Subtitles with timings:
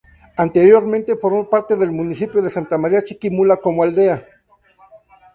[0.35, 4.25] Anteriormente formó parte del municipio de Santa María Chiquimula como aldea.